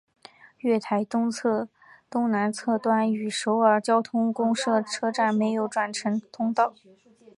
[0.57, 6.73] 月台东南侧端与首尔交通公社车站设有转乘通道。